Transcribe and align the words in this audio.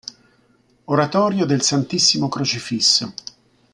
Oratorio 0.85 1.45
del 1.45 1.61
Santissimo 1.61 2.27
Crocifisso 2.27 3.13